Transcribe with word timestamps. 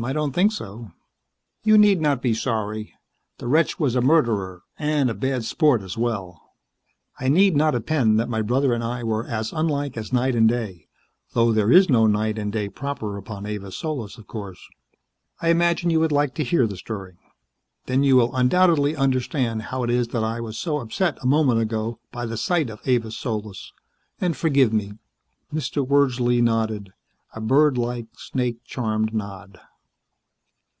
"I 0.00 0.12
don't 0.12 0.30
think 0.32 0.52
so." 0.52 0.92
"You 1.64 1.76
need 1.76 2.00
not 2.00 2.22
be 2.22 2.32
sorry. 2.32 2.94
The 3.38 3.48
wretch 3.48 3.80
was 3.80 3.96
a 3.96 4.00
murderer 4.00 4.62
and 4.78 5.10
a 5.10 5.14
bad 5.14 5.42
sport 5.42 5.82
as 5.82 5.98
well. 5.98 6.40
I 7.18 7.26
need 7.28 7.56
not 7.56 7.74
append 7.74 8.20
that 8.20 8.28
my 8.28 8.40
brother 8.40 8.72
and 8.72 8.84
I 8.84 9.02
were 9.02 9.26
as 9.26 9.52
unlike 9.52 9.96
as 9.96 10.12
night 10.12 10.36
and 10.36 10.48
day 10.48 10.86
though 11.32 11.50
there 11.52 11.72
is 11.72 11.88
no 11.88 12.06
night 12.06 12.38
and 12.38 12.52
day 12.52 12.68
proper 12.68 13.16
upon 13.16 13.44
Avis 13.44 13.76
Solis, 13.76 14.16
of 14.18 14.28
course. 14.28 14.60
I 15.40 15.48
imagine 15.48 15.90
you 15.90 15.98
would 15.98 16.12
like 16.12 16.32
to 16.36 16.44
hear 16.44 16.68
the 16.68 16.76
story. 16.76 17.18
Then 17.86 18.04
you 18.04 18.14
will 18.14 18.32
undoubtedly 18.36 18.94
understand 18.94 19.62
how 19.62 19.82
it 19.82 19.90
is 19.90 20.08
that 20.08 20.22
I 20.22 20.40
was 20.40 20.56
so 20.60 20.78
upset 20.78 21.18
a 21.22 21.26
moment 21.26 21.60
ago 21.60 21.98
by 22.12 22.24
the 22.24 22.36
sight 22.36 22.70
of 22.70 22.78
Avis 22.86 23.16
Solis, 23.16 23.72
and 24.20 24.36
forgive 24.36 24.72
me." 24.72 24.92
Mr. 25.52 25.84
Wordsley 25.84 26.40
nodded. 26.40 26.92
A 27.34 27.40
birdlike, 27.40 28.06
snake 28.16 28.62
charmed 28.64 29.12
nod. 29.12 29.58